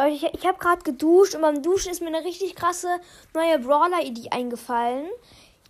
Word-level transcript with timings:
Leute, 0.00 0.14
ich, 0.14 0.34
ich 0.34 0.46
habe 0.46 0.58
gerade 0.58 0.82
geduscht 0.82 1.34
und 1.34 1.42
beim 1.42 1.62
Duschen 1.62 1.92
ist 1.92 2.00
mir 2.00 2.08
eine 2.08 2.24
richtig 2.24 2.56
krasse 2.56 2.88
neue 3.34 3.58
Brawler-Idee 3.58 4.30
eingefallen. 4.30 5.06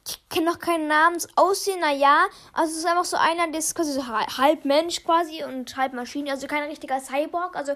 Ich 0.06 0.28
kenne 0.28 0.46
noch 0.46 0.58
keinen 0.58 0.86
Namen. 0.86 1.18
Aussehen, 1.36 1.80
naja. 1.80 2.26
Also 2.52 2.72
es 2.72 2.78
ist 2.78 2.86
einfach 2.86 3.04
so 3.04 3.16
einer, 3.16 3.48
der 3.48 3.58
ist 3.58 3.74
quasi 3.74 3.92
so 3.92 4.06
halb 4.06 4.64
Mensch 4.64 5.04
quasi 5.04 5.44
und 5.44 5.76
halb 5.76 5.92
Maschine. 5.92 6.30
Also 6.30 6.46
kein 6.46 6.68
richtiger 6.68 7.00
Cyborg. 7.00 7.56
Also 7.56 7.74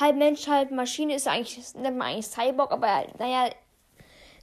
halb 0.00 0.16
Mensch, 0.16 0.48
halb 0.48 0.70
Maschine 0.70 1.14
ist 1.14 1.28
eigentlich, 1.28 1.74
nennt 1.74 1.96
man 1.96 2.08
eigentlich 2.08 2.26
Cyborg, 2.26 2.72
aber 2.72 3.04
naja, 3.18 3.50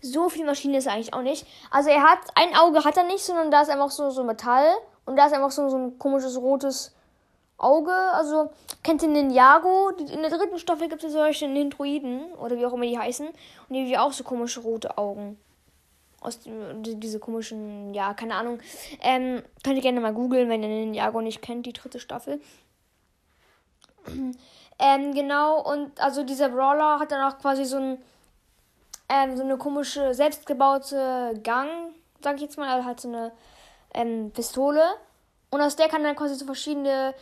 so 0.01 0.29
viel 0.29 0.45
Maschine 0.45 0.77
ist 0.77 0.87
er 0.87 0.93
eigentlich 0.93 1.13
auch 1.13 1.21
nicht. 1.21 1.45
Also 1.69 1.89
er 1.89 2.01
hat, 2.03 2.19
ein 2.35 2.55
Auge 2.55 2.83
hat 2.83 2.97
er 2.97 3.03
nicht, 3.03 3.23
sondern 3.23 3.51
da 3.51 3.61
ist 3.61 3.69
einfach 3.69 3.91
so, 3.91 4.09
so 4.09 4.23
Metall 4.23 4.67
und 5.05 5.15
da 5.15 5.25
ist 5.25 5.33
einfach 5.33 5.51
so, 5.51 5.69
so 5.69 5.77
ein 5.77 5.99
komisches 5.99 6.37
rotes 6.37 6.95
Auge. 7.57 7.93
Also 7.93 8.51
kennt 8.83 9.01
ihr 9.03 9.09
Ninjago? 9.09 9.89
In 9.89 10.21
der 10.21 10.29
dritten 10.29 10.59
Staffel 10.59 10.89
gibt 10.89 11.03
es 11.03 11.13
solche 11.13 11.47
Nindroiden 11.47 12.33
oder 12.33 12.57
wie 12.57 12.65
auch 12.65 12.73
immer 12.73 12.85
die 12.85 12.97
heißen. 12.97 13.27
Und 13.27 13.35
die 13.69 13.95
haben 13.95 14.07
auch 14.07 14.13
so 14.13 14.23
komische 14.23 14.61
rote 14.61 14.97
Augen. 14.97 15.39
Aus 16.19 16.39
diese 16.43 17.19
komischen, 17.19 17.93
ja, 17.93 18.13
keine 18.13 18.35
Ahnung. 18.35 18.59
Ähm, 19.01 19.41
könnt 19.63 19.77
ihr 19.77 19.81
gerne 19.81 20.01
mal 20.01 20.13
googeln, 20.13 20.49
wenn 20.49 20.61
ihr 20.61 20.69
Ninjago 20.69 21.21
nicht 21.21 21.41
kennt, 21.41 21.65
die 21.65 21.73
dritte 21.73 21.99
Staffel. 21.99 22.39
ähm, 24.79 25.13
genau, 25.13 25.61
und 25.61 25.99
also 25.99 26.23
dieser 26.23 26.49
Brawler 26.49 26.99
hat 26.99 27.11
dann 27.11 27.31
auch 27.31 27.39
quasi 27.39 27.65
so 27.65 27.77
ein 27.77 27.97
ähm, 29.11 29.35
so 29.35 29.43
eine 29.43 29.57
komische, 29.57 30.13
selbstgebaute 30.13 31.39
Gang, 31.43 31.69
sag 32.23 32.35
ich 32.35 32.41
jetzt 32.41 32.57
mal, 32.57 32.69
also 32.69 32.85
halt 32.87 32.99
so 33.01 33.09
eine 33.09 33.31
ähm, 33.93 34.31
Pistole. 34.31 34.83
Und 35.49 35.59
aus 35.59 35.75
der 35.75 35.89
kann 35.89 36.03
dann 36.03 36.15
quasi 36.15 36.35
so 36.35 36.45
verschiedene 36.45 37.13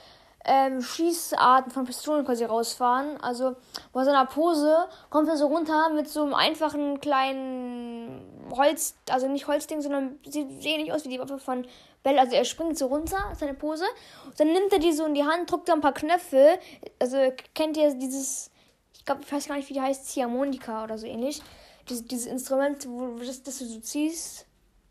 ähm, 0.46 0.82
Schießarten 0.82 1.72
von 1.72 1.86
Pistolen 1.86 2.26
quasi 2.26 2.46
rausfahren. 2.46 3.20
Also 3.22 3.56
bei 3.94 4.04
so 4.04 4.10
einer 4.10 4.26
Pose 4.26 4.88
kommt 5.10 5.28
er 5.28 5.38
so 5.38 5.48
runter 5.48 5.90
mit 5.90 6.08
so 6.08 6.24
einem 6.24 6.34
einfachen 6.34 7.02
kleinen 7.02 8.50
Holz, 8.52 8.96
also 9.10 9.28
nicht 9.28 9.48
Holzding, 9.48 9.82
sondern 9.82 10.18
sie 10.26 10.48
sehen 10.60 10.82
nicht 10.82 10.92
aus 10.92 11.06
wie 11.06 11.10
die 11.10 11.20
Waffe 11.20 11.40
von 11.40 11.66
Bell. 12.04 12.18
Also 12.18 12.36
er 12.36 12.46
springt 12.46 12.78
so 12.78 12.88
runter, 12.88 13.34
seine 13.38 13.54
Pose. 13.54 13.86
Und 14.26 14.40
dann 14.40 14.52
nimmt 14.52 14.72
er 14.72 14.80
die 14.80 14.94
so 14.94 15.06
in 15.06 15.14
die 15.14 15.26
Hand, 15.26 15.52
drückt 15.52 15.70
da 15.70 15.74
ein 15.74 15.82
paar 15.82 15.94
Knöpfe. 15.94 16.60
Also 17.00 17.18
kennt 17.54 17.78
ihr 17.78 17.94
dieses, 17.94 18.50
ich 18.94 19.06
glaube, 19.06 19.22
ich 19.22 19.32
weiß 19.32 19.48
gar 19.48 19.56
nicht, 19.56 19.70
wie 19.70 19.74
die 19.74 19.82
heißt, 19.82 20.08
Ziehharmonika 20.08 20.84
oder 20.84 20.98
so 20.98 21.06
ähnlich 21.06 21.42
dieses, 21.90 22.06
dieses 22.06 22.26
Instrument, 22.28 22.88
wo 22.88 23.18
das, 23.18 23.44
das 23.44 23.60
du 23.60 23.66
so 23.66 23.80
ziehst, 23.80 24.46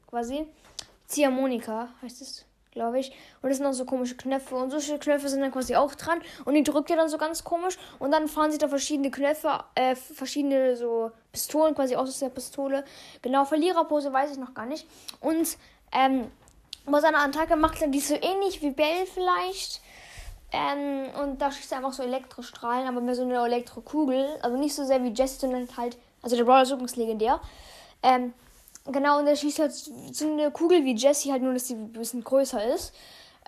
quasi. 0.07 0.47
Ziehharmonika 1.07 1.89
heißt 2.03 2.23
es, 2.23 2.45
glaube 2.79 2.99
ich. 3.01 3.13
Und 3.43 3.51
das 3.51 3.59
sind 3.59 3.67
auch 3.67 3.73
so 3.73 3.85
komische 3.85 4.17
Knöpfe. 4.17 4.55
Und 4.55 4.71
solche 4.71 4.99
Knöpfe 4.99 5.29
sind 5.29 5.41
dann 5.41 5.53
quasi 5.53 5.77
auch 5.77 5.95
dran. 5.95 6.21
Und 6.45 6.55
die 6.55 6.63
drückt 6.63 6.91
ihr 6.91 6.97
dann 6.97 7.09
so 7.09 7.19
ganz 7.19 7.45
komisch. 7.45 7.77
Und 7.99 8.13
dann 8.13 8.29
fahren 8.29 8.51
sich 8.51 8.61
da 8.61 8.69
verschiedene 8.69 9.11
Knöpfe, 9.11 9.65
äh, 9.75 9.95
verschiedene 9.95 10.77
so 10.77 11.11
Pistolen 11.33 11.75
quasi 11.75 11.97
aus 11.97 12.19
der 12.19 12.31
Pistole. 12.31 12.85
Genau, 13.23 13.45
Verliererpose 13.45 14.13
weiß 14.13 14.33
ich 14.33 14.39
noch 14.39 14.55
gar 14.55 14.67
nicht. 14.67 14.87
Und, 15.21 15.59
ähm, 15.93 16.31
bei 16.87 17.01
seiner 17.01 17.23
Attacke 17.23 17.57
macht 17.57 17.83
er 17.83 17.89
die 17.89 18.01
so 18.01 18.15
ähnlich 18.15 18.63
wie 18.63 18.71
Bell 18.71 19.07
vielleicht. 19.13 19.83
Ähm, 20.53 21.09
und 21.23 21.43
da 21.43 21.53
schießt 21.53 21.73
er 21.73 21.79
einfach 21.79 21.93
so 21.93 22.03
Elektrostrahlen, 22.03 22.89
aber 22.89 23.03
mehr 23.03 23.15
so 23.15 23.23
eine 23.23 23.45
Elektrokugel. 23.45 24.27
Also 24.41 24.57
nicht 24.57 24.75
so 24.75 24.85
sehr 24.85 25.03
wie 25.05 25.13
Jess, 25.13 25.39
sondern 25.39 25.69
halt 25.77 25.99
also 26.23 26.37
der 26.37 26.45
Brawler 26.45 26.63
ist 26.63 26.71
übrigens 26.71 26.97
legendär. 26.97 27.41
Ähm, 28.03 28.33
genau, 28.93 29.19
und 29.19 29.27
er 29.27 29.37
schießt 29.37 29.59
halt 29.59 29.73
so 29.73 30.33
eine 30.33 30.51
Kugel 30.51 30.85
wie 30.85 30.95
Jessie, 30.95 31.33
halt 31.33 31.43
nur, 31.43 31.53
dass 31.53 31.69
sie 31.69 31.75
ein 31.75 31.93
bisschen 31.93 32.23
größer 32.23 32.75
ist. 32.75 32.95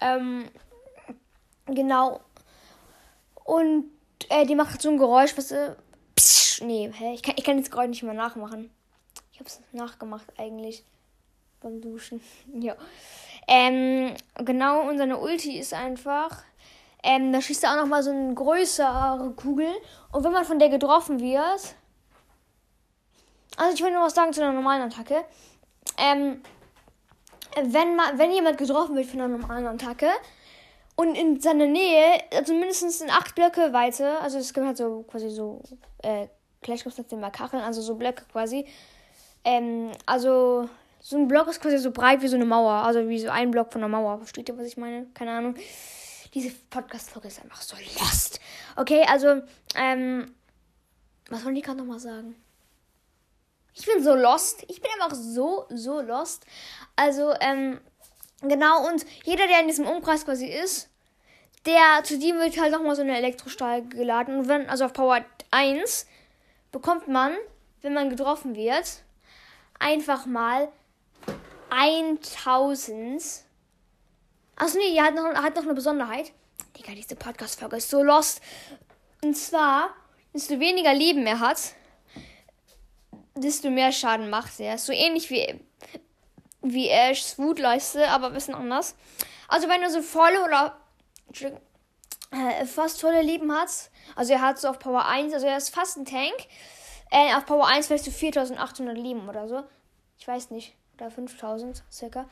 Ähm, 0.01 0.49
genau. 1.67 2.21
Und 3.45 3.91
äh, 4.29 4.47
die 4.47 4.55
macht 4.55 4.81
so 4.81 4.91
ein 4.91 4.99
Geräusch, 4.99 5.37
was. 5.37 5.51
Äh, 5.51 5.75
psch, 6.17 6.63
nee, 6.63 6.91
hä? 6.93 7.15
Ich 7.15 7.23
kann, 7.23 7.35
ich 7.37 7.45
kann 7.45 7.59
das 7.59 7.71
Geräusch 7.71 7.89
nicht 7.89 8.03
mehr 8.03 8.15
nachmachen. 8.15 8.71
Ich 9.33 9.41
hab's 9.41 9.61
nachgemacht 9.73 10.27
eigentlich. 10.39 10.85
Beim 11.61 11.81
Duschen. 11.81 12.21
ja. 12.55 12.77
Ähm, 13.47 14.15
genau, 14.37 14.89
und 14.89 14.99
seine 14.99 15.19
Ulti 15.19 15.59
ist 15.59 15.75
einfach. 15.75 16.45
Ähm, 17.03 17.33
da 17.33 17.41
schießt 17.41 17.65
er 17.65 17.73
auch 17.73 17.81
nochmal 17.81 18.03
so 18.03 18.11
eine 18.11 18.35
größere 18.35 19.33
Kugel. 19.37 19.69
Und 20.13 20.25
wenn 20.25 20.33
man 20.33 20.45
von 20.45 20.59
der 20.59 20.69
getroffen 20.69 21.21
wird, 21.21 21.75
also 23.61 23.75
ich 23.75 23.83
will 23.83 23.93
nur 23.93 24.03
was 24.03 24.15
sagen 24.15 24.33
zu 24.33 24.43
einer 24.43 24.53
normalen 24.53 24.83
Attacke. 24.83 25.23
Ähm, 25.99 26.43
wenn, 27.63 27.95
man, 27.95 28.19
wenn 28.19 28.33
jemand 28.33 28.57
getroffen 28.57 28.97
wird 28.97 29.07
von 29.07 29.21
einer 29.21 29.37
normalen 29.37 29.67
Attacke 29.67 30.09
und 30.97 31.15
in 31.15 31.41
seiner 31.41 31.67
Nähe, 31.67 32.23
also 32.33 32.55
mindestens 32.55 33.03
in 33.03 33.11
acht 33.11 33.35
Blöcke 33.35 33.73
Weite, 33.73 34.19
also 34.21 34.39
es 34.39 34.55
gibt 34.55 34.67
halt 34.67 34.79
so 34.79 35.03
quasi 35.03 35.29
so, 35.29 35.61
äh, 36.03 36.29
Clash 36.63 36.85
gibt 36.85 36.99
es 36.99 37.13
immer 37.13 37.31
Kacheln, 37.31 37.63
also 37.63 37.83
so 37.83 37.97
Blöcke 37.97 38.25
quasi. 38.33 38.67
Ähm, 39.45 39.93
also 40.07 40.69
so 41.01 41.17
ein 41.17 41.29
Block 41.29 41.49
ist 41.49 41.61
quasi 41.61 41.79
so 41.79 41.91
breit 41.91 42.23
wie 42.23 42.29
so 42.29 42.37
eine 42.37 42.47
Mauer, 42.47 42.85
also 42.85 43.07
wie 43.09 43.19
so 43.19 43.29
ein 43.29 43.51
Block 43.51 43.73
von 43.73 43.83
einer 43.83 43.89
Mauer. 43.89 44.19
Versteht 44.19 44.49
ihr, 44.49 44.57
was 44.57 44.67
ich 44.67 44.79
meine? 44.79 45.07
Keine 45.13 45.33
Ahnung. 45.33 45.55
Diese 46.33 46.51
Podcast-Folge 46.71 47.29
ist 47.29 47.43
einfach 47.43 47.61
so 47.61 47.77
lost. 47.99 48.41
Okay, 48.77 49.05
also, 49.07 49.43
ähm, 49.75 50.35
was 51.29 51.45
wollen 51.45 51.57
die 51.57 51.63
gerade 51.63 51.79
nochmal 51.79 52.01
sagen? 52.01 52.37
Ich 53.75 53.87
bin 53.87 54.03
so 54.03 54.15
lost. 54.15 54.65
Ich 54.69 54.81
bin 54.81 54.91
einfach 55.01 55.15
so, 55.17 55.67
so 55.71 56.01
lost. 56.01 56.45
Also, 56.97 57.35
ähm, 57.41 57.81
genau, 58.43 58.87
und 58.89 59.05
jeder, 59.25 59.47
der 59.47 59.61
in 59.61 59.69
diesem 59.69 59.87
Umkreis 59.87 60.25
quasi 60.25 60.47
ist, 60.47 60.89
der 61.67 62.03
zu 62.05 62.19
dem 62.19 62.39
wird 62.39 62.59
halt 62.59 62.73
nochmal 62.73 62.97
so 62.97 63.03
eine 63.03 63.17
Elektrostahl 63.17 63.83
geladen. 63.83 64.39
Und 64.39 64.49
wenn, 64.49 64.69
also 64.69 64.85
auf 64.87 64.93
Power 64.93 65.25
1, 65.51 66.07
bekommt 66.73 67.09
man, 67.09 67.37
wenn 67.83 67.95
man 67.95 68.11
getroffen 68.11 68.55
wird, 68.55 69.03
einfach 69.79 70.27
mal 70.27 70.69
1000. 71.71 73.23
Achso, 74.57 74.79
nee, 74.79 74.93
die 74.93 75.01
hat 75.01 75.15
noch, 75.15 75.25
hat 75.35 75.57
noch 75.57 75.63
eine 75.63 75.75
Besonderheit. 75.75 76.33
Digga, 76.77 76.93
diese 76.93 77.17
Podcast-Folge 77.17 77.77
ist 77.77 77.91
so 77.91 78.03
lost. 78.03 78.41
Und 79.23 79.37
zwar, 79.37 79.91
desto 80.35 80.59
weniger 80.61 80.95
Leben 80.95 81.27
er 81.27 81.41
hat, 81.41 81.75
desto 83.41 83.71
mehr 83.71 83.93
Schaden 83.93 84.31
macht 84.31 84.59
er. 84.61 84.79
So 84.79 84.93
ähnlich 84.93 85.31
wie, 85.31 85.61
wie 86.63 86.89
Ashs 86.89 87.39
Wutleiste, 87.39 88.09
aber 88.09 88.29
ein 88.29 88.35
bisschen 88.35 88.55
anders. 88.55 88.95
Also 89.49 89.69
wenn 89.69 89.83
er 89.83 89.91
so 89.91 90.03
volle 90.03 90.43
oder 90.45 90.77
äh, 92.31 92.65
fast 92.67 93.01
volle 93.01 93.23
Leben 93.23 93.53
hat, 93.53 93.69
also 94.15 94.33
er 94.33 94.41
hat 94.41 94.59
so 94.59 94.69
auf 94.69 94.79
Power 94.79 95.07
1, 95.07 95.35
also 95.35 95.47
er 95.47 95.57
ist 95.57 95.75
fast 95.75 95.97
ein 95.97 96.05
Tank. 96.05 96.47
Äh, 97.11 97.35
auf 97.35 97.47
Power 97.47 97.67
1 97.67 97.87
vielleicht 97.87 98.05
so 98.05 98.11
4800 98.11 98.97
Leben 98.97 99.29
oder 99.29 99.49
so. 99.49 99.63
Ich 100.19 100.29
weiß 100.29 100.51
nicht. 100.51 100.75
Oder 100.97 101.11
5000 101.11 101.83
circa. 101.91 102.29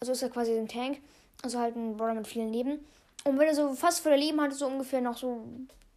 Also 0.00 0.12
ist 0.12 0.22
er 0.22 0.28
quasi 0.28 0.56
ein 0.56 0.68
Tank. 0.68 0.98
Also 1.42 1.58
halt 1.58 1.76
ein 1.76 1.96
Brawler 1.96 2.14
mit 2.14 2.26
vielen 2.26 2.52
Leben. 2.52 2.84
Und 3.24 3.38
wenn 3.38 3.48
er 3.48 3.54
so 3.54 3.74
fast 3.74 4.00
volle 4.00 4.16
Leben 4.16 4.40
hat, 4.40 4.52
so 4.52 4.66
ungefähr 4.66 5.00
noch 5.00 5.16
so 5.16 5.44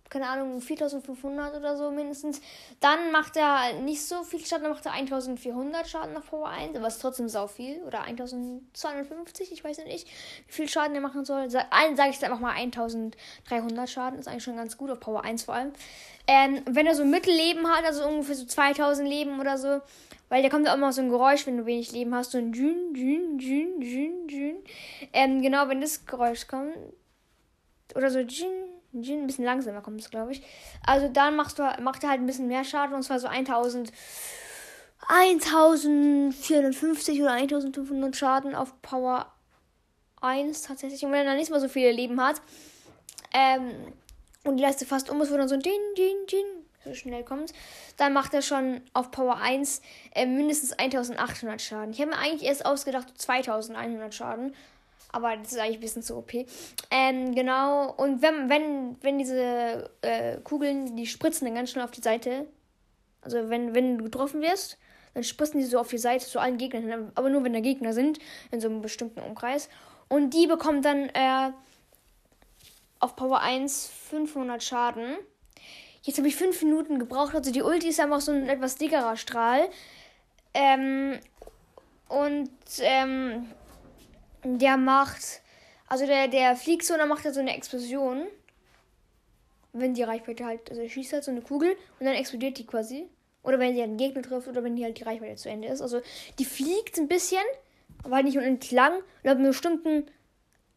keine 0.09 0.27
Ahnung, 0.27 0.61
4500 0.61 1.55
oder 1.55 1.75
so 1.75 1.91
mindestens. 1.91 2.41
Dann 2.79 3.11
macht 3.11 3.38
er 3.38 3.73
nicht 3.81 4.03
so 4.03 4.23
viel 4.23 4.45
Schaden, 4.45 4.63
dann 4.63 4.73
macht 4.73 4.85
er 4.85 4.93
1400 4.93 5.88
Schaden 5.88 6.13
nach 6.13 6.25
Power 6.25 6.49
1, 6.49 6.75
aber 6.77 6.88
ist 6.88 7.01
trotzdem 7.01 7.27
sau 7.27 7.47
viel. 7.47 7.81
Oder 7.83 8.01
1250, 8.03 9.51
ich 9.51 9.63
weiß 9.63 9.79
nicht, 9.79 10.07
wie 10.47 10.53
viel 10.53 10.69
Schaden 10.69 10.95
er 10.95 11.01
machen 11.01 11.25
soll. 11.25 11.49
Sage 11.49 11.67
sag 11.95 12.09
ich 12.09 12.16
jetzt 12.16 12.23
einfach 12.23 12.39
mal 12.39 12.51
1300 12.51 13.89
Schaden, 13.89 14.19
ist 14.19 14.27
eigentlich 14.27 14.43
schon 14.43 14.57
ganz 14.57 14.77
gut, 14.77 14.91
auf 14.91 14.99
Power 14.99 15.23
1 15.23 15.43
vor 15.43 15.55
allem. 15.55 15.73
Ähm, 16.27 16.61
wenn 16.66 16.87
er 16.87 16.95
so 16.95 17.05
Mittelleben 17.05 17.67
hat, 17.67 17.85
also 17.85 18.07
ungefähr 18.07 18.35
so 18.35 18.45
2000 18.45 19.07
Leben 19.07 19.39
oder 19.39 19.57
so, 19.57 19.81
weil 20.29 20.41
da 20.41 20.49
kommt 20.49 20.67
auch 20.67 20.73
immer 20.73 20.91
so 20.91 21.01
ein 21.01 21.09
Geräusch, 21.09 21.45
wenn 21.45 21.57
du 21.57 21.66
wenig 21.66 21.91
Leben 21.91 22.16
hast, 22.16 22.31
so 22.31 22.37
ein 22.37 22.51
Dün, 22.51 22.93
Dün, 22.93 23.37
Dün, 23.37 23.79
Dün, 23.79 24.27
Dün. 24.27 24.55
Ähm, 25.13 25.41
genau, 25.41 25.67
wenn 25.69 25.81
das 25.81 26.05
Geräusch 26.05 26.47
kommt, 26.47 26.75
oder 27.93 28.09
so 28.09 28.23
Dün, 28.23 28.74
ein 28.95 29.28
bisschen 29.28 29.45
langsamer 29.45 29.81
kommt 29.81 30.01
es, 30.01 30.09
glaube 30.09 30.31
ich. 30.31 30.41
Also 30.85 31.07
dann 31.07 31.35
machst 31.35 31.59
du, 31.59 31.63
macht 31.81 32.03
er 32.03 32.09
halt 32.09 32.22
ein 32.22 32.25
bisschen 32.25 32.47
mehr 32.47 32.64
Schaden 32.64 32.96
und 32.96 33.03
zwar 33.03 33.19
so 33.19 33.28
1000, 33.28 33.91
1450 35.08 37.22
oder 37.22 37.34
1500 37.34 38.16
Schaden 38.16 38.55
auf 38.55 38.81
Power 38.81 39.31
1 40.22 40.64
tatsächlich. 40.64 41.05
Und 41.05 41.11
wenn 41.11 41.19
er 41.19 41.25
dann 41.25 41.37
nicht 41.37 41.52
mal 41.52 41.59
so 41.59 41.67
viele 41.67 41.91
Leben 41.91 42.22
hat 42.22 42.41
ähm, 43.34 43.72
und 44.43 44.58
die 44.58 44.64
Leiste 44.64 44.85
fast 44.85 45.09
um 45.09 45.22
ist, 45.22 45.31
wo 45.31 45.37
dann 45.37 45.49
so 45.49 45.55
ein 45.55 45.61
Din, 45.61 45.73
Din, 45.97 46.16
Din 46.29 46.46
so 46.84 46.93
schnell 46.93 47.23
kommt, 47.23 47.52
dann 47.97 48.14
macht 48.14 48.34
er 48.34 48.41
schon 48.41 48.81
auf 48.93 49.11
Power 49.11 49.37
1 49.37 49.81
äh, 50.14 50.25
mindestens 50.25 50.73
1800 50.73 51.61
Schaden. 51.61 51.91
Ich 51.91 51.99
habe 51.99 52.11
mir 52.11 52.17
eigentlich 52.17 52.43
erst 52.43 52.66
ausgedacht 52.66 53.19
2100 53.19 54.14
Schaden. 54.14 54.55
Aber 55.16 55.38
das 55.38 55.53
ist 55.53 55.59
eigentlich 55.59 55.78
ein 55.78 55.79
bisschen 55.79 56.03
zu 56.03 56.17
OP. 56.17 56.34
Ähm, 56.91 57.34
genau. 57.34 57.94
Und 57.94 58.22
wenn, 58.22 58.50
wenn, 58.50 58.97
wenn 59.02 59.17
diese 59.17 59.90
äh, 60.02 60.41
Kugeln, 60.44 60.97
die 60.97 61.08
spritzen 61.08 61.46
dann 61.46 61.56
ganz 61.56 61.72
schnell 61.72 61.85
auf 61.85 61.91
die 61.91 62.02
Seite. 62.02 62.47
Also 63.22 63.50
wenn, 63.50 63.73
wenn 63.73 63.97
du 63.97 64.03
getroffen 64.03 64.41
wirst, 64.41 64.78
dann 65.14 65.23
spritzen 65.23 65.62
die 65.62 65.66
so 65.66 65.79
auf 65.79 65.88
die 65.88 66.00
Seite 66.00 66.26
zu 66.26 66.38
allen 66.38 66.58
Gegnern. 66.58 67.14
Aber 67.16 67.29
nur 67.29 67.46
wenn 67.46 67.53
da 67.53 67.62
Gegner 67.62 67.94
sind, 67.94 68.20
in 68.52 68.59
so 68.59 68.67
einem 68.67 68.82
bestimmten 68.82 69.22
Umkreis. 69.22 69.70
Und 70.09 70.34
die 70.34 70.47
bekommen 70.47 70.82
dann 70.82 71.08
äh, 71.08 71.52
auf 73.00 73.16
Power 73.16 73.40
1 73.40 73.90
500 74.09 74.62
Schaden. 74.62 75.16
Jetzt 76.02 76.17
habe 76.17 76.28
ich 76.28 76.35
fünf 76.35 76.62
Minuten 76.62 77.00
gebraucht. 77.00 77.35
Also 77.35 77.53
die 77.53 77.62
Ulti 77.62 77.88
ist 77.88 78.02
einfach 78.02 78.20
so 78.20 78.34
ein 78.34 78.50
etwas 78.50 78.76
dickerer 78.76 79.16
Strahl. 79.16 79.70
Ähm, 80.53 81.20
und 82.09 82.52
ähm, 82.82 83.46
der 84.45 84.77
macht, 84.77 85.41
also 85.87 86.05
der, 86.05 86.27
der 86.27 86.55
fliegt 86.55 86.85
so 86.85 86.93
und 86.93 86.99
dann 86.99 87.09
macht 87.09 87.25
er 87.25 87.33
so 87.33 87.39
eine 87.39 87.55
Explosion. 87.55 88.25
Wenn 89.73 89.93
die 89.93 90.03
Reichweite 90.03 90.45
halt, 90.45 90.69
also 90.69 90.81
er 90.81 90.89
schießt 90.89 91.13
halt 91.13 91.23
so 91.23 91.31
eine 91.31 91.41
Kugel 91.41 91.75
und 91.99 92.05
dann 92.05 92.15
explodiert 92.15 92.57
die 92.57 92.65
quasi. 92.65 93.07
Oder 93.43 93.59
wenn 93.59 93.75
sie 93.75 93.81
einen 93.81 93.97
Gegner 93.97 94.21
trifft 94.21 94.47
oder 94.47 94.63
wenn 94.63 94.75
die 94.75 94.83
halt 94.83 94.97
die 94.97 95.03
Reichweite 95.03 95.35
zu 95.35 95.49
Ende 95.49 95.67
ist. 95.67 95.81
Also 95.81 96.01
die 96.39 96.45
fliegt 96.45 96.97
ein 96.97 97.07
bisschen, 97.07 97.43
aber 98.03 98.15
halt 98.15 98.25
nicht 98.25 98.37
unendlich 98.37 98.71
lang. 98.71 98.93
Und 99.23 99.29
ab 99.29 99.37
einer 99.37 99.49
bestimmten 99.49 100.05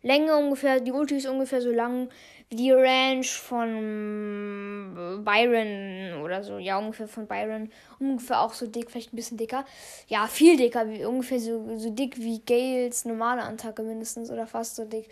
Länge 0.02 0.36
ungefähr, 0.36 0.80
die 0.80 0.92
Ulti 0.92 1.16
ist 1.16 1.26
ungefähr 1.26 1.60
so 1.60 1.70
lang 1.70 2.08
wie 2.50 2.56
die 2.56 2.72
Range 2.72 3.24
von 3.24 4.94
Byron 5.24 6.22
oder 6.22 6.42
so. 6.42 6.58
Ja, 6.58 6.78
ungefähr 6.78 7.08
von 7.08 7.26
Byron. 7.26 7.70
Ungefähr 7.98 8.40
auch 8.40 8.54
so 8.54 8.66
dick, 8.66 8.90
vielleicht 8.90 9.12
ein 9.12 9.16
bisschen 9.16 9.36
dicker. 9.36 9.64
Ja, 10.06 10.26
viel 10.26 10.56
dicker, 10.56 10.88
wie, 10.88 11.04
ungefähr 11.04 11.40
so, 11.40 11.76
so 11.76 11.90
dick 11.90 12.16
wie 12.18 12.40
Gales 12.40 13.04
normale 13.04 13.42
Attacke 13.42 13.82
mindestens 13.82 14.30
oder 14.30 14.46
fast 14.46 14.76
so 14.76 14.84
dick. 14.84 15.08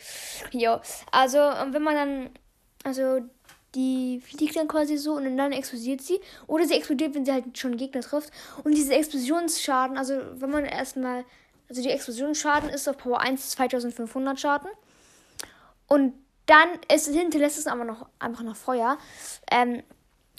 Jo, 0.53 0.81
also 1.11 1.39
wenn 1.39 1.83
man 1.83 1.95
dann, 1.95 2.31
also 2.85 3.21
die 3.75 4.21
fliegt 4.21 4.57
dann 4.57 4.69
quasi 4.69 4.97
so 4.97 5.15
und 5.15 5.37
dann 5.37 5.53
explodiert 5.53 6.01
sie. 6.01 6.19
Oder 6.47 6.65
sie 6.67 6.75
explodiert, 6.75 7.15
wenn 7.15 7.27
sie 7.27 7.33
halt 7.33 7.59
schon 7.59 7.77
Gegner 7.77 8.01
trifft. 8.01 8.33
Und 8.65 8.75
diese 8.75 8.95
Explosionsschaden, 8.95 9.99
also 9.99 10.15
wenn 10.35 10.51
man 10.51 10.65
erstmal, 10.65 11.25
also 11.69 11.83
die 11.83 11.91
Explosionsschaden 11.91 12.71
ist 12.71 12.89
auf 12.89 12.97
Power 12.97 13.21
1 13.21 13.51
2500 13.51 14.39
Schaden. 14.39 14.71
Und 15.87 16.15
dann 16.47 16.69
ist, 16.93 17.09
hinterlässt 17.09 17.59
es 17.59 17.67
aber 17.67 17.85
noch 17.85 18.09
einfach 18.19 18.43
noch 18.43 18.57
Feuer. 18.57 18.99
Ähm, 19.51 19.83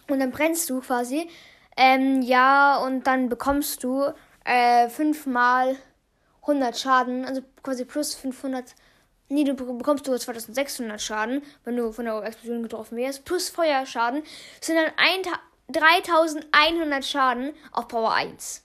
und 0.08 0.20
dann 0.20 0.32
brennst 0.32 0.70
du 0.70 0.80
quasi. 0.80 1.30
Ähm, 1.76 2.22
ja, 2.22 2.78
und 2.78 3.06
dann 3.06 3.30
bekommst 3.30 3.84
du 3.84 4.06
äh, 4.46 4.90
fünfmal 4.90 5.76
100 6.42 6.78
Schaden, 6.78 7.26
also 7.26 7.42
quasi 7.62 7.86
plus 7.86 8.16
500 8.16 8.74
Nee, 9.30 9.44
du 9.44 9.56
bekommst 9.56 10.08
du 10.08 10.18
2600 10.18 11.02
Schaden, 11.02 11.44
wenn 11.66 11.76
du 11.76 11.92
von 11.92 12.06
der 12.06 12.24
Explosion 12.24 12.64
getroffen 12.64 12.98
wirst. 12.98 13.26
Plus 13.26 13.50
Feuerschaden 13.50 14.24
sind 14.62 14.78
dann 14.78 14.94
3100 15.68 17.04
Schaden 17.04 17.54
auf 17.74 17.90
Power 17.90 18.14
1. 18.14 18.64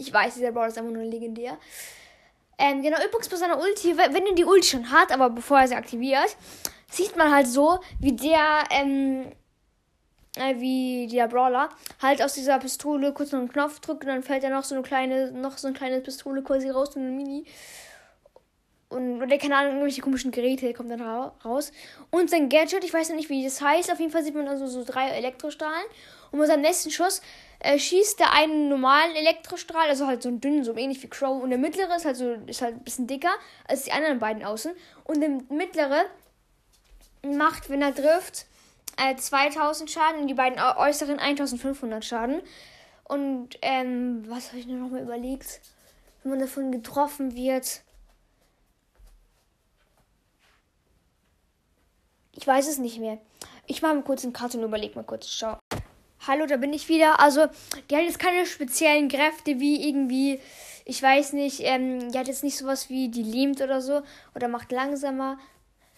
Ich 0.00 0.12
weiß, 0.12 0.34
dieser 0.34 0.52
Brawler 0.52 0.68
ist 0.68 0.78
einfach 0.78 0.90
nur 0.90 1.04
legendär. 1.04 1.58
Ähm, 2.58 2.82
genau, 2.82 2.98
übrigens 2.98 3.28
bei 3.28 3.36
seiner 3.36 3.60
Ulti, 3.60 3.96
wenn 3.96 4.26
er 4.26 4.34
die 4.34 4.44
Ulti 4.44 4.68
schon 4.68 4.90
hat, 4.90 5.12
aber 5.12 5.30
bevor 5.30 5.60
er 5.60 5.68
sie 5.68 5.74
aktiviert, 5.74 6.36
sieht 6.90 7.16
man 7.16 7.32
halt 7.32 7.46
so, 7.46 7.78
wie 8.00 8.12
der, 8.12 8.64
ähm, 8.70 9.32
äh, 10.36 10.56
wie 10.56 11.06
der 11.06 11.28
Brawler 11.28 11.70
halt 12.02 12.22
aus 12.22 12.34
dieser 12.34 12.58
Pistole 12.58 13.12
kurz 13.12 13.32
noch 13.32 13.38
einen 13.38 13.48
Knopf 13.48 13.80
drückt 13.80 14.04
und 14.04 14.08
dann 14.08 14.22
fällt 14.22 14.44
er 14.44 14.50
noch 14.50 14.64
so 14.64 14.74
eine 14.74 14.82
kleine, 14.82 15.32
noch 15.32 15.56
so 15.56 15.68
eine 15.68 15.76
kleine 15.76 16.00
Pistole 16.00 16.42
quasi 16.42 16.68
raus, 16.70 16.90
so 16.92 17.00
eine 17.00 17.10
Mini 17.10 17.46
und 18.90 19.22
oder 19.22 19.38
keine 19.38 19.56
Ahnung, 19.56 19.72
irgendwelche 19.74 20.02
komischen 20.02 20.32
Geräte 20.32 20.74
kommt 20.74 20.90
dann 20.90 21.00
ra 21.00 21.32
raus. 21.44 21.72
Und 22.10 22.28
sein 22.28 22.48
Gadget, 22.48 22.84
ich 22.84 22.92
weiß 22.92 23.08
noch 23.08 23.16
nicht, 23.16 23.30
wie 23.30 23.44
das 23.44 23.60
heißt. 23.62 23.90
Auf 23.90 24.00
jeden 24.00 24.10
Fall 24.10 24.24
sieht 24.24 24.34
man 24.34 24.48
also 24.48 24.66
so 24.66 24.84
drei 24.84 25.08
Elektrostrahlen. 25.10 25.86
Und 26.32 26.40
mit 26.40 26.48
seinem 26.48 26.62
nächsten 26.62 26.90
Schuss 26.90 27.22
äh, 27.60 27.78
schießt 27.78 28.18
der 28.18 28.32
einen 28.32 28.68
normalen 28.68 29.14
Elektrostrahl, 29.14 29.88
also 29.88 30.06
halt 30.06 30.22
so 30.22 30.28
ein 30.28 30.40
dünnen, 30.40 30.64
so 30.64 30.76
ähnlich 30.76 31.02
wie 31.02 31.08
Crow. 31.08 31.40
Und 31.40 31.50
der 31.50 31.58
mittlere 31.58 31.94
ist 31.94 32.04
halt 32.04 32.16
so, 32.16 32.32
ist 32.46 32.62
halt 32.62 32.74
ein 32.76 32.84
bisschen 32.84 33.06
dicker 33.06 33.32
als 33.68 33.84
die 33.84 33.92
anderen 33.92 34.18
beiden 34.18 34.44
außen. 34.44 34.72
Und 35.04 35.20
der 35.20 35.30
mittlere 35.48 36.04
macht, 37.22 37.70
wenn 37.70 37.82
er 37.82 37.94
trifft, 37.94 38.46
äh, 38.96 39.14
2000 39.14 39.88
Schaden 39.88 40.22
und 40.22 40.26
die 40.26 40.34
beiden 40.34 40.58
äußeren 40.58 41.20
1500 41.20 42.04
Schaden. 42.04 42.42
Und 43.04 43.50
ähm, 43.62 44.24
was 44.28 44.48
habe 44.48 44.58
ich 44.58 44.66
noch 44.66 44.88
mal 44.88 45.00
überlegt? 45.00 45.60
Wenn 46.22 46.32
man 46.32 46.40
davon 46.40 46.72
getroffen 46.72 47.36
wird. 47.36 47.82
Ich 52.32 52.46
weiß 52.46 52.68
es 52.68 52.78
nicht 52.78 52.98
mehr. 52.98 53.18
Ich 53.66 53.82
mache 53.82 53.94
mal 53.94 54.02
kurz 54.02 54.24
einen 54.24 54.32
Cut 54.32 54.54
und 54.54 54.62
überleg 54.62 54.96
mal 54.96 55.04
kurz. 55.04 55.28
Schau. 55.28 55.58
Hallo, 56.26 56.46
da 56.46 56.56
bin 56.56 56.72
ich 56.72 56.88
wieder. 56.88 57.18
Also, 57.18 57.46
die 57.90 57.96
hat 57.96 58.02
jetzt 58.02 58.18
keine 58.18 58.46
speziellen 58.46 59.08
Kräfte 59.08 59.58
wie 59.58 59.88
irgendwie, 59.88 60.40
ich 60.84 61.02
weiß 61.02 61.32
nicht, 61.32 61.60
ähm, 61.60 62.12
die 62.12 62.18
hat 62.18 62.28
jetzt 62.28 62.44
nicht 62.44 62.58
sowas 62.58 62.88
wie 62.88 63.08
die 63.08 63.22
lähmt 63.22 63.60
oder 63.60 63.80
so 63.80 64.02
oder 64.34 64.48
macht 64.48 64.70
langsamer, 64.70 65.38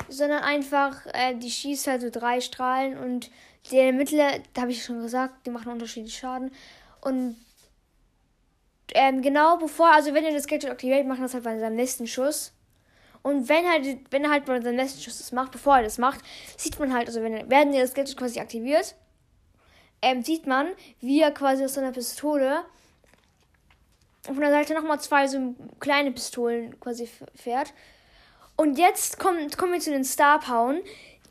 sondern 0.08 0.43
einfach, 0.43 1.05
äh, 1.06 1.34
die 1.34 1.50
schießt 1.50 1.87
halt 1.87 2.02
so 2.02 2.11
drei 2.11 2.40
Strahlen 2.40 2.96
und 2.96 3.31
der 3.70 3.93
mittlere, 3.93 4.40
da 4.55 4.62
habe 4.62 4.73
ich 4.73 4.84
schon 4.84 5.02
gesagt, 5.02 5.46
die 5.46 5.50
machen 5.50 5.73
unterschiedliche 5.73 6.20
Schaden. 6.20 6.52
Und 7.00 7.37
ähm, 8.94 9.23
genau 9.23 9.56
bevor, 9.58 9.93
also 9.93 10.14
wenn 10.14 10.25
ihr 10.25 10.32
das 10.32 10.46
Gadget 10.46 10.70
aktiviert, 10.70 11.06
macht 11.06 11.20
das 11.20 11.34
halt 11.34 11.44
bei 11.44 11.58
seinem 11.58 11.76
nächsten 11.76 12.06
Schuss. 12.06 12.52
Und 13.22 13.48
wenn 13.48 13.69
halt, 13.69 13.86
wenn 14.10 14.24
er 14.24 14.30
halt 14.30 14.44
bei 14.44 14.60
seinem 14.60 14.76
letzten 14.76 15.00
Schuss 15.00 15.19
das 15.19 15.32
macht, 15.32 15.52
bevor 15.52 15.76
er 15.76 15.82
das 15.84 15.98
macht, 15.98 16.20
sieht 16.56 16.78
man 16.78 16.92
halt, 16.92 17.06
also 17.06 17.22
wenn 17.22 17.48
werden 17.50 17.72
das 17.72 17.94
Gadget 17.94 18.16
quasi 18.16 18.40
aktiviert, 18.40 18.94
ähm, 20.02 20.22
sieht 20.22 20.46
man, 20.46 20.69
wie 21.00 21.20
er 21.20 21.30
quasi 21.30 21.64
aus 21.64 21.74
seiner 21.74 21.92
Pistole 21.92 22.64
von 24.24 24.40
der 24.40 24.50
Seite 24.50 24.74
nochmal 24.74 25.00
zwei 25.00 25.26
so 25.26 25.54
kleine 25.80 26.12
Pistolen 26.12 26.78
quasi 26.80 27.08
fährt. 27.34 27.72
Und 28.56 28.78
jetzt 28.78 29.19
kommt, 29.19 29.56
kommen 29.58 29.72
wir 29.72 29.80
zu 29.80 29.90
den 29.90 30.04
Star 30.04 30.38
Powen. 30.38 30.80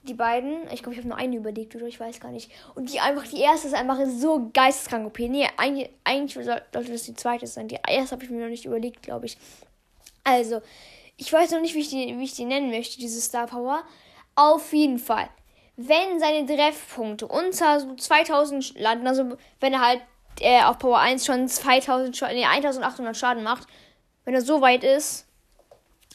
Die 0.03 0.13
beiden, 0.15 0.63
ich 0.71 0.81
glaube, 0.81 0.93
ich 0.93 0.97
habe 0.97 1.07
nur 1.07 1.17
eine 1.17 1.37
überlegt, 1.37 1.75
oder 1.75 1.85
ich 1.85 1.99
weiß 1.99 2.19
gar 2.19 2.31
nicht. 2.31 2.51
Und 2.73 2.91
die 2.91 2.99
einfach, 2.99 3.27
die 3.27 3.39
erste 3.39 3.67
ist 3.67 3.75
einfach 3.75 3.99
so 4.07 4.49
geisteskrank 4.51 5.05
OP. 5.05 5.19
Nee, 5.19 5.47
eigentlich, 5.57 5.89
eigentlich 6.03 6.33
sollte 6.43 6.91
das 6.91 7.03
die 7.03 7.13
zweite 7.13 7.45
sein. 7.45 7.67
Die 7.67 7.77
erste 7.87 8.15
habe 8.15 8.23
ich 8.23 8.31
mir 8.31 8.41
noch 8.41 8.49
nicht 8.49 8.65
überlegt, 8.65 9.03
glaube 9.03 9.27
ich. 9.27 9.37
Also, 10.23 10.61
ich 11.21 11.31
weiß 11.31 11.51
noch 11.51 11.61
nicht, 11.61 11.75
wie 11.75 11.81
ich 11.81 11.89
die, 11.89 12.17
wie 12.17 12.23
ich 12.23 12.33
die 12.33 12.45
nennen 12.45 12.71
möchte, 12.71 12.97
diese 12.97 13.21
Star 13.21 13.45
Power. 13.45 13.83
Auf 14.33 14.73
jeden 14.73 14.97
Fall. 14.97 15.29
Wenn 15.77 16.19
seine 16.19 16.47
Treffpunkte 16.47 17.27
unter 17.27 17.79
so 17.79 17.93
2000 17.93 18.79
landen, 18.79 19.05
also 19.05 19.37
wenn 19.59 19.73
er 19.73 19.85
halt 19.85 20.01
äh, 20.39 20.63
auf 20.63 20.79
Power 20.79 20.97
1 20.97 21.23
schon 21.23 21.47
2000, 21.47 22.19
nee, 22.33 22.45
1800 22.45 23.15
Schaden 23.15 23.43
macht, 23.43 23.67
wenn 24.25 24.33
er 24.33 24.41
so 24.41 24.61
weit 24.61 24.83
ist, 24.83 25.27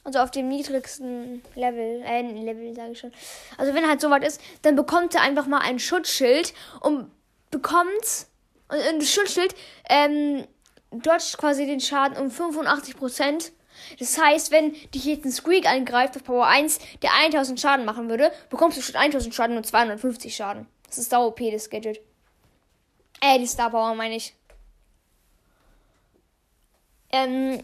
also 0.02 0.18
auf 0.18 0.32
dem 0.32 0.48
niedrigsten 0.48 1.40
Level, 1.54 2.02
äh, 2.04 2.22
Level 2.22 2.74
sage 2.74 2.92
ich 2.92 2.98
schon, 2.98 3.12
also 3.58 3.74
wenn 3.74 3.84
er 3.84 3.90
halt 3.90 4.00
so 4.00 4.10
weit 4.10 4.24
ist, 4.24 4.40
dann 4.62 4.74
bekommt 4.74 5.14
er 5.14 5.20
einfach 5.20 5.46
mal 5.46 5.60
ein 5.60 5.78
Schutzschild 5.78 6.52
und 6.80 7.12
bekommt, 7.52 8.26
und 8.68 8.78
ein 8.80 9.00
Schutzschild, 9.00 9.54
ähm, 9.88 10.48
dodgt 10.90 11.38
quasi 11.38 11.64
den 11.64 11.80
Schaden 11.80 12.18
um 12.18 12.28
85 12.28 12.96
Prozent 12.96 13.52
das 13.98 14.18
heißt, 14.20 14.50
wenn 14.50 14.72
dich 14.94 15.04
jetzt 15.04 15.24
ein 15.24 15.32
Squeak 15.32 15.66
angreift 15.66 16.16
auf 16.16 16.24
Power 16.24 16.46
1, 16.46 16.78
der 17.02 17.12
1000 17.14 17.60
Schaden 17.60 17.84
machen 17.84 18.08
würde, 18.08 18.32
bekommst 18.50 18.78
du 18.78 18.82
statt 18.82 18.96
1000 18.96 19.34
Schaden 19.34 19.54
nur 19.54 19.62
250 19.62 20.34
Schaden. 20.34 20.66
Das 20.86 20.98
ist 20.98 21.10
sau 21.10 21.28
OP, 21.28 21.40
das 21.50 21.70
Gadget. 21.70 22.00
Äh, 23.20 23.38
die 23.38 23.46
Star 23.46 23.70
Power 23.70 23.94
meine 23.94 24.16
ich. 24.16 24.34
Ähm, 27.10 27.62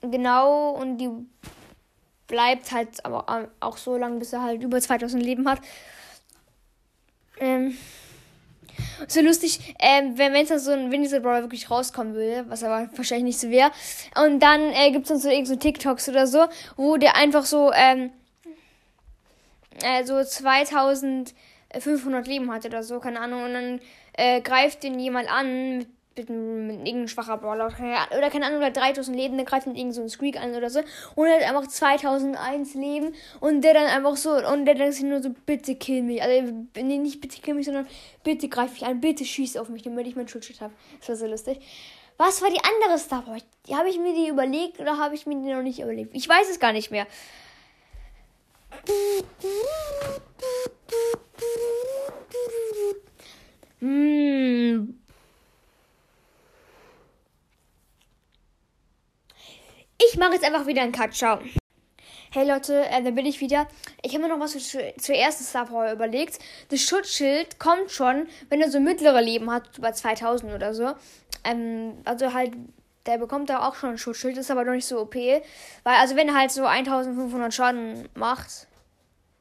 genau, 0.00 0.70
und 0.70 0.98
die 0.98 1.10
bleibt 2.26 2.72
halt 2.72 3.04
aber 3.04 3.50
auch 3.60 3.76
so 3.76 3.96
lange, 3.96 4.18
bis 4.18 4.32
er 4.32 4.42
halt 4.42 4.62
über 4.62 4.80
2000 4.80 5.22
Leben 5.22 5.48
hat. 5.48 5.60
Ähm, 7.38 7.76
so 9.08 9.20
lustig, 9.20 9.74
ähm, 9.78 10.18
wenn 10.18 10.34
es 10.34 10.64
so 10.64 10.72
ein 10.72 10.90
Winnie 10.90 11.08
Brawler 11.20 11.42
wirklich 11.42 11.70
rauskommen 11.70 12.14
würde, 12.14 12.44
was 12.48 12.64
aber 12.64 12.88
wahrscheinlich 12.96 13.24
nicht 13.24 13.40
so 13.40 13.50
wäre. 13.50 13.70
Und 14.24 14.40
dann 14.40 14.72
äh, 14.72 14.90
gibt 14.90 15.04
es 15.04 15.08
dann 15.08 15.18
so 15.18 15.30
so 15.44 15.56
TikToks 15.56 16.08
oder 16.08 16.26
so, 16.26 16.46
wo 16.76 16.96
der 16.96 17.16
einfach 17.16 17.44
so, 17.44 17.70
ähm, 17.72 18.10
äh, 19.82 20.04
so 20.04 20.22
2500 20.22 22.26
Leben 22.26 22.52
hat 22.52 22.66
oder 22.66 22.82
so, 22.82 23.00
keine 23.00 23.20
Ahnung. 23.20 23.44
Und 23.44 23.54
dann 23.54 23.80
äh, 24.14 24.40
greift 24.40 24.82
den 24.82 24.98
jemand 24.98 25.30
an 25.30 25.78
mit 25.78 25.88
mit, 26.28 26.38
mit 26.38 26.86
irgendeinem 26.86 27.08
schwacher 27.08 27.36
Brawler 27.38 27.66
oder 27.66 28.30
keine 28.30 28.46
Ahnung, 28.46 28.58
oder 28.58 28.70
3000 28.70 29.16
Leben, 29.16 29.36
der 29.36 29.46
greift 29.46 29.66
mit 29.66 29.76
irgendeinem 29.76 30.08
so 30.08 30.14
Squeak 30.14 30.40
an 30.40 30.54
oder 30.54 30.70
so 30.70 30.80
und 31.14 31.28
hat 31.28 31.42
einfach 31.42 31.66
2001 31.66 32.74
Leben 32.74 33.14
und 33.40 33.62
der 33.62 33.74
dann 33.74 33.86
einfach 33.86 34.16
so 34.16 34.30
und 34.30 34.66
der 34.66 34.74
denkt 34.74 34.94
sich 34.94 35.04
nur 35.04 35.22
so, 35.22 35.30
bitte 35.46 35.74
kill 35.74 36.02
mich, 36.02 36.22
also 36.22 36.52
nee, 36.76 36.98
nicht 36.98 37.20
bitte 37.20 37.40
kill 37.40 37.54
mich, 37.54 37.66
sondern 37.66 37.86
bitte 38.22 38.48
greif 38.48 38.72
mich 38.72 38.84
an, 38.84 39.00
bitte 39.00 39.24
schieß 39.24 39.56
auf 39.56 39.68
mich, 39.68 39.82
damit 39.82 40.06
ich 40.06 40.16
mein 40.16 40.28
Schutzschild 40.28 40.60
habe. 40.60 40.72
Das 40.98 41.08
war 41.08 41.16
so 41.16 41.26
lustig. 41.26 41.60
Was 42.16 42.42
war 42.42 42.50
die 42.50 42.60
andere 42.62 42.98
Star 42.98 43.22
Power? 43.22 43.38
Habe 43.72 43.88
ich 43.88 43.98
mir 43.98 44.12
die 44.14 44.28
überlegt 44.28 44.78
oder 44.78 44.98
habe 44.98 45.14
ich 45.14 45.24
mir 45.24 45.36
die 45.36 45.52
noch 45.52 45.62
nicht 45.62 45.80
überlegt? 45.80 46.14
Ich 46.14 46.28
weiß 46.28 46.50
es 46.50 46.60
gar 46.60 46.72
nicht 46.72 46.90
mehr. 46.90 47.06
Hm, 53.80 54.99
Ich 60.08 60.16
mache 60.16 60.32
jetzt 60.32 60.44
einfach 60.44 60.66
wieder 60.66 60.80
einen 60.80 60.92
Cut. 60.92 61.12
Ciao. 61.12 61.40
Hey 62.32 62.48
Leute, 62.48 62.86
äh, 62.86 63.02
da 63.02 63.10
bin 63.10 63.26
ich 63.26 63.40
wieder. 63.40 63.68
Ich 64.02 64.14
habe 64.14 64.22
mir 64.22 64.28
noch 64.28 64.40
was 64.40 64.52
zu, 64.52 64.78
zur 64.96 65.14
ersten 65.14 65.44
Star 65.44 65.66
Power 65.66 65.92
überlegt. 65.92 66.38
Das 66.70 66.80
Schutzschild 66.80 67.58
kommt 67.58 67.90
schon, 67.90 68.26
wenn 68.48 68.62
er 68.62 68.70
so 68.70 68.80
mittlere 68.80 69.20
Leben 69.20 69.50
hat, 69.50 69.76
über 69.76 69.92
2000 69.92 70.54
oder 70.54 70.72
so. 70.72 70.94
Ähm, 71.44 71.98
also 72.06 72.32
halt, 72.32 72.52
der 73.04 73.18
bekommt 73.18 73.50
da 73.50 73.68
auch 73.68 73.74
schon 73.74 73.90
ein 73.90 73.98
Schutzschild, 73.98 74.38
ist 74.38 74.50
aber 74.50 74.64
noch 74.64 74.72
nicht 74.72 74.86
so 74.86 75.00
OP. 75.00 75.16
Weil, 75.16 75.42
also 75.84 76.16
wenn 76.16 76.28
er 76.28 76.34
halt 76.34 76.50
so 76.50 76.64
1500 76.64 77.52
Schaden 77.52 78.08
macht, 78.14 78.68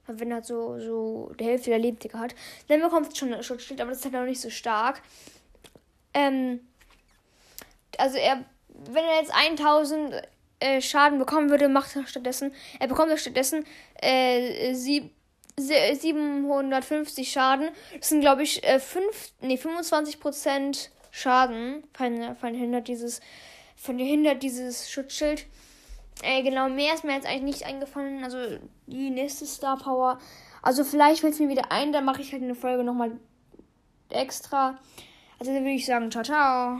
wenn 0.08 0.30
er 0.30 0.36
halt 0.36 0.46
so, 0.46 0.78
so 0.80 1.32
die 1.40 1.46
Hälfte 1.46 1.70
der 1.70 1.80
Lebensdicke 1.80 2.20
hat, 2.20 2.36
dann 2.68 2.82
bekommt 2.82 3.08
er 3.08 3.16
schon 3.16 3.34
ein 3.34 3.44
Schutzschild, 3.44 3.80
aber 3.80 3.92
das 3.92 4.00
ist 4.00 4.06
halt 4.06 4.14
noch 4.14 4.26
nicht 4.26 4.42
so 4.42 4.50
stark. 4.50 5.02
Ähm, 6.14 6.60
also 7.98 8.18
er, 8.18 8.44
wenn 8.68 9.06
er 9.06 9.22
jetzt 9.22 9.34
1000 9.34 10.22
äh, 10.60 10.82
Schaden 10.82 11.20
bekommen 11.20 11.50
würde, 11.50 11.70
macht 11.70 11.96
er 11.96 12.06
stattdessen, 12.08 12.54
er 12.80 12.88
bekommt 12.88 13.18
stattdessen 13.20 13.66
äh, 14.02 14.74
sieb, 14.74 15.12
750 15.58 17.32
Schaden. 17.32 17.70
Das 17.98 18.10
sind, 18.10 18.22
glaube 18.22 18.44
ich, 18.44 18.64
äh, 18.64 18.80
5, 18.80 19.34
nee, 19.42 19.56
25% 19.56 20.90
Schaden 21.12 21.84
verhindert 21.94 22.88
dieses, 22.88 23.20
dieses 24.42 24.90
Schutzschild. 24.90 25.46
Äh, 26.22 26.44
genau, 26.44 26.70
mehr 26.70 26.94
ist 26.94 27.04
mir 27.04 27.14
jetzt 27.14 27.28
eigentlich 27.28 27.56
nicht 27.56 27.66
eingefallen. 27.66 28.24
Also 28.24 28.38
die 28.88 29.10
nächste 29.10 29.46
Star 29.46 29.78
Power. 29.78 30.20
Also 30.62 30.84
vielleicht 30.84 31.22
fällt 31.22 31.34
es 31.34 31.40
mir 31.40 31.50
wieder 31.50 31.72
ein, 31.72 31.94
dann 31.94 32.06
mache 32.06 32.22
ich 32.22 32.34
halt 32.34 32.44
eine 32.44 32.56
Folge 32.56 32.84
nochmal 32.84 33.12
extra. 34.10 34.78
Also 35.40 35.54
dann 35.54 35.64
würde 35.64 35.76
ich 35.76 35.86
sagen, 35.86 36.12
ciao, 36.12 36.24
ciao. 36.24 36.80